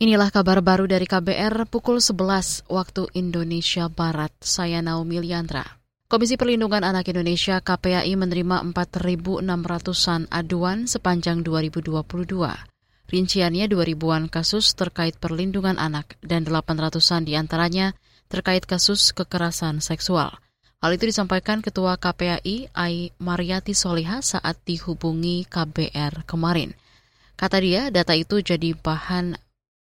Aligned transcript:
Inilah 0.00 0.32
kabar 0.32 0.64
baru 0.64 0.88
dari 0.88 1.04
KBR 1.04 1.68
pukul 1.68 2.00
11 2.00 2.72
waktu 2.72 3.12
Indonesia 3.12 3.84
Barat. 3.92 4.32
Saya 4.40 4.80
Naomi 4.80 5.20
Liandra. 5.20 5.76
Komisi 6.08 6.40
Perlindungan 6.40 6.88
Anak 6.88 7.12
Indonesia 7.12 7.60
KPAI 7.60 8.16
menerima 8.16 8.64
4.600-an 8.72 10.24
aduan 10.32 10.88
sepanjang 10.88 11.44
2022. 11.44 12.00
Rinciannya 13.12 13.68
2.000-an 13.68 14.32
kasus 14.32 14.72
terkait 14.72 15.20
perlindungan 15.20 15.76
anak 15.76 16.16
dan 16.24 16.48
800-an 16.48 17.28
di 17.28 17.36
antaranya 17.36 17.92
terkait 18.32 18.64
kasus 18.64 19.12
kekerasan 19.12 19.84
seksual. 19.84 20.32
Hal 20.80 20.96
itu 20.96 21.12
disampaikan 21.12 21.60
Ketua 21.60 22.00
KPAI 22.00 22.72
Ai 22.72 23.12
Mariati 23.20 23.76
Soliha 23.76 24.24
saat 24.24 24.64
dihubungi 24.64 25.44
KBR 25.44 26.24
kemarin. 26.24 26.72
Kata 27.36 27.60
dia, 27.60 27.92
data 27.92 28.16
itu 28.16 28.40
jadi 28.40 28.72
bahan 28.72 29.49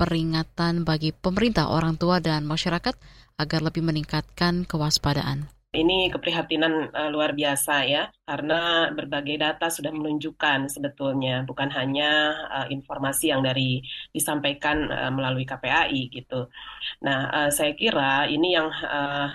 peringatan 0.00 0.88
bagi 0.88 1.12
pemerintah, 1.12 1.68
orang 1.68 2.00
tua, 2.00 2.24
dan 2.24 2.48
masyarakat 2.48 2.96
agar 3.36 3.60
lebih 3.60 3.84
meningkatkan 3.84 4.64
kewaspadaan. 4.64 5.52
Ini 5.70 6.10
keprihatinan 6.10 6.90
uh, 6.90 7.14
luar 7.14 7.30
biasa 7.30 7.86
ya, 7.86 8.10
karena 8.26 8.90
berbagai 8.90 9.38
data 9.38 9.70
sudah 9.70 9.94
menunjukkan 9.94 10.66
sebetulnya 10.66 11.46
bukan 11.46 11.70
hanya 11.70 12.34
uh, 12.50 12.66
informasi 12.66 13.30
yang 13.30 13.46
dari 13.46 13.78
disampaikan 14.10 14.90
uh, 14.90 15.14
melalui 15.14 15.46
KPAI 15.46 16.10
gitu. 16.10 16.50
Nah, 17.06 17.30
uh, 17.30 17.50
saya 17.54 17.78
kira 17.78 18.26
ini 18.26 18.58
yang 18.58 18.66
uh, 18.66 19.30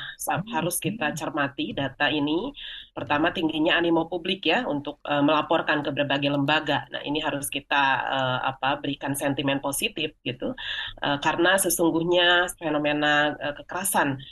harus 0.51 0.75
kita 0.83 1.15
cermati 1.15 1.71
data 1.71 2.11
ini. 2.11 2.51
Pertama 2.95 3.35
tingginya 3.35 3.75
animo 3.75 4.07
publik 4.07 4.47
ya 4.47 4.63
untuk 4.63 5.03
uh, 5.03 5.19
melaporkan 5.19 5.83
ke 5.83 5.91
berbagai 5.91 6.31
lembaga. 6.31 6.87
Nah, 6.95 7.03
ini 7.03 7.19
harus 7.19 7.51
kita 7.51 7.83
uh, 8.07 8.39
apa 8.55 8.79
berikan 8.79 9.11
sentimen 9.11 9.59
positif 9.59 10.15
gitu, 10.23 10.55
uh, 11.03 11.17
karena 11.19 11.59
sesungguhnya 11.59 12.47
fenomena 12.55 13.35
uh, 13.35 13.51
kekerasan 13.51 14.23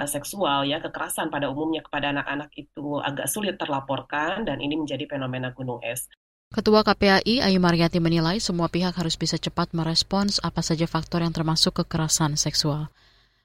seksual 0.00 0.64
ya 0.64 0.80
kekerasan 0.80 1.28
pada 1.28 1.52
umumnya 1.52 1.84
kepada 1.84 2.08
anak-anak 2.14 2.48
itu 2.56 2.96
agak 3.04 3.28
sulit 3.28 3.60
terlaporkan 3.60 4.48
dan 4.48 4.56
ini 4.62 4.78
menjadi 4.78 5.04
fenomena 5.04 5.52
gunung 5.52 5.82
es. 5.84 6.08
Ketua 6.50 6.82
KPAI 6.82 7.44
Ayu 7.46 7.60
Mariati 7.60 8.02
menilai 8.02 8.40
semua 8.42 8.66
pihak 8.66 8.96
harus 8.96 9.14
bisa 9.14 9.36
cepat 9.36 9.70
merespons 9.70 10.40
apa 10.40 10.64
saja 10.64 10.88
faktor 10.88 11.20
yang 11.20 11.30
termasuk 11.30 11.84
kekerasan 11.84 12.34
seksual. 12.34 12.88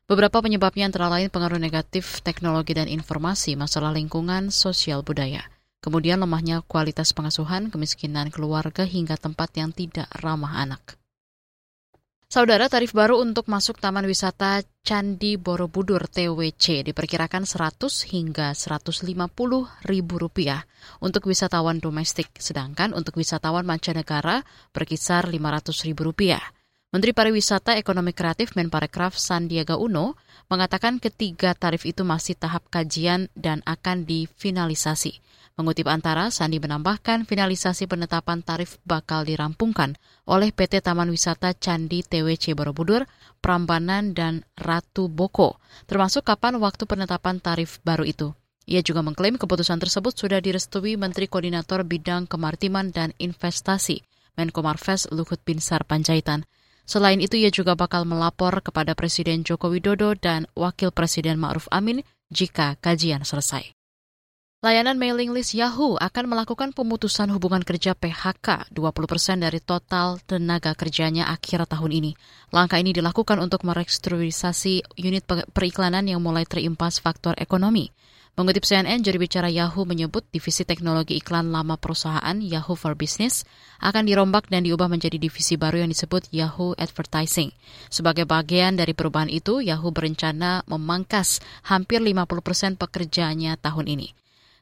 Beberapa 0.06 0.38
penyebabnya 0.38 0.86
antara 0.86 1.10
lain 1.10 1.34
pengaruh 1.34 1.58
negatif 1.58 2.22
teknologi 2.22 2.78
dan 2.78 2.86
informasi, 2.86 3.58
masalah 3.58 3.90
lingkungan, 3.90 4.54
sosial 4.54 5.02
budaya. 5.02 5.50
Kemudian 5.82 6.22
lemahnya 6.22 6.62
kualitas 6.62 7.10
pengasuhan, 7.10 7.74
kemiskinan 7.74 8.30
keluarga 8.30 8.86
hingga 8.86 9.18
tempat 9.18 9.50
yang 9.58 9.74
tidak 9.74 10.06
ramah 10.22 10.62
anak. 10.62 11.02
Saudara, 12.30 12.70
tarif 12.70 12.94
baru 12.94 13.18
untuk 13.18 13.50
masuk 13.50 13.82
Taman 13.82 14.06
Wisata 14.06 14.62
Candi 14.86 15.42
Borobudur 15.42 16.06
TWC 16.06 16.86
diperkirakan 16.86 17.50
100 17.50 17.90
hingga 18.14 18.54
150 18.54 19.10
ribu 19.90 20.16
rupiah 20.22 20.70
untuk 21.02 21.26
wisatawan 21.30 21.82
domestik, 21.82 22.30
sedangkan 22.38 22.94
untuk 22.94 23.18
wisatawan 23.18 23.66
mancanegara 23.66 24.46
berkisar 24.70 25.26
500 25.34 25.86
ribu 25.90 26.14
rupiah. 26.14 26.46
Menteri 26.94 27.18
Pariwisata 27.18 27.74
Ekonomi 27.82 28.14
Kreatif 28.14 28.54
Menparekraf 28.54 29.18
Sandiaga 29.18 29.80
Uno 29.80 30.20
mengatakan 30.52 31.02
ketiga 31.02 31.58
tarif 31.58 31.82
itu 31.90 32.06
masih 32.06 32.38
tahap 32.38 32.70
kajian 32.70 33.32
dan 33.34 33.66
akan 33.66 34.06
difinalisasi. 34.06 35.26
Mengutip 35.56 35.88
antara, 35.88 36.28
Sandi 36.36 36.60
menambahkan 36.60 37.24
finalisasi 37.24 37.88
penetapan 37.88 38.44
tarif 38.44 38.76
bakal 38.84 39.24
dirampungkan 39.24 39.96
oleh 40.28 40.52
PT 40.52 40.84
Taman 40.84 41.08
Wisata 41.08 41.56
Candi 41.56 42.04
TWC 42.04 42.52
Borobudur, 42.60 43.08
Prambanan, 43.40 44.12
dan 44.12 44.44
Ratu 44.60 45.08
Boko, 45.08 45.56
termasuk 45.88 46.28
kapan 46.28 46.60
waktu 46.60 46.84
penetapan 46.84 47.40
tarif 47.40 47.80
baru 47.88 48.04
itu. 48.04 48.36
Ia 48.68 48.84
juga 48.84 49.00
mengklaim 49.00 49.40
keputusan 49.40 49.80
tersebut 49.80 50.12
sudah 50.12 50.44
direstui 50.44 51.00
Menteri 51.00 51.32
Koordinator 51.32 51.88
Bidang 51.88 52.28
Kemaritiman 52.28 52.92
dan 52.92 53.16
Investasi, 53.16 54.04
Menko 54.36 54.60
Marves 54.60 55.08
Luhut 55.08 55.40
Binsar 55.40 55.88
Panjaitan. 55.88 56.44
Selain 56.86 57.18
itu, 57.18 57.36
ia 57.36 57.50
juga 57.50 57.74
bakal 57.74 58.06
melapor 58.06 58.62
kepada 58.62 58.94
Presiden 58.94 59.42
Joko 59.42 59.74
Widodo 59.74 60.14
dan 60.14 60.46
Wakil 60.54 60.94
Presiden 60.94 61.42
Ma'ruf 61.42 61.66
Amin 61.74 62.06
jika 62.30 62.78
kajian 62.78 63.26
selesai. 63.26 63.74
Layanan 64.66 64.98
mailing 64.98 65.30
list 65.30 65.54
Yahoo 65.54 65.94
akan 65.94 66.26
melakukan 66.26 66.74
pemutusan 66.74 67.30
hubungan 67.30 67.62
kerja 67.62 67.94
PHK 67.94 68.74
20 68.74 69.06
persen 69.06 69.38
dari 69.38 69.62
total 69.62 70.18
tenaga 70.26 70.74
kerjanya 70.74 71.30
akhir 71.30 71.70
tahun 71.70 71.94
ini. 71.94 72.12
Langkah 72.50 72.82
ini 72.82 72.90
dilakukan 72.90 73.38
untuk 73.38 73.62
merestrukturisasi 73.62 74.98
unit 74.98 75.22
periklanan 75.54 76.10
yang 76.10 76.18
mulai 76.18 76.50
terimpas 76.50 76.98
faktor 76.98 77.38
ekonomi. 77.38 77.94
Mengutip 78.36 78.68
CNN, 78.68 79.00
juri 79.00 79.16
bicara 79.16 79.48
Yahoo 79.48 79.88
menyebut 79.88 80.28
divisi 80.28 80.68
teknologi 80.68 81.16
iklan 81.16 81.56
lama 81.56 81.80
perusahaan 81.80 82.36
Yahoo 82.36 82.76
for 82.76 82.92
Business 82.92 83.48
akan 83.80 84.04
dirombak 84.04 84.52
dan 84.52 84.68
diubah 84.68 84.92
menjadi 84.92 85.16
divisi 85.16 85.56
baru 85.56 85.80
yang 85.80 85.96
disebut 85.96 86.28
Yahoo 86.36 86.76
Advertising. 86.76 87.56
Sebagai 87.88 88.28
bagian 88.28 88.76
dari 88.76 88.92
perubahan 88.92 89.32
itu, 89.32 89.64
Yahoo 89.64 89.88
berencana 89.88 90.68
memangkas 90.68 91.40
hampir 91.64 92.04
50 92.04 92.28
persen 92.44 92.76
pekerjaannya 92.76 93.56
tahun 93.56 93.88
ini. 93.88 94.12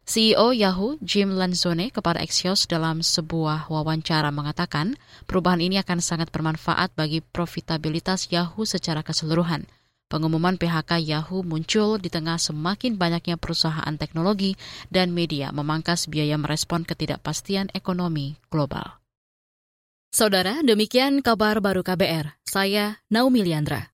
CEO 0.06 0.54
Yahoo 0.54 1.02
Jim 1.02 1.34
Lanzone 1.34 1.90
kepada 1.90 2.22
Axios 2.22 2.70
dalam 2.70 3.02
sebuah 3.02 3.74
wawancara 3.74 4.30
mengatakan 4.30 5.02
perubahan 5.26 5.66
ini 5.66 5.82
akan 5.82 5.98
sangat 5.98 6.30
bermanfaat 6.30 6.94
bagi 6.94 7.26
profitabilitas 7.26 8.30
Yahoo 8.30 8.70
secara 8.70 9.02
keseluruhan. 9.02 9.66
Pengumuman 10.14 10.62
PHK 10.62 11.02
Yahoo 11.02 11.42
muncul 11.42 11.98
di 11.98 12.06
tengah 12.06 12.38
semakin 12.38 13.02
banyaknya 13.02 13.34
perusahaan 13.34 13.98
teknologi 13.98 14.54
dan 14.94 15.10
media 15.10 15.50
memangkas 15.50 16.06
biaya 16.06 16.38
merespon 16.38 16.86
ketidakpastian 16.86 17.74
ekonomi 17.74 18.38
global. 18.54 19.02
Saudara, 20.14 20.62
demikian 20.62 21.26
kabar 21.26 21.58
baru 21.58 21.82
KBR. 21.82 22.38
Saya 22.46 23.02
Naomi 23.10 23.42
Liandra. 23.42 23.90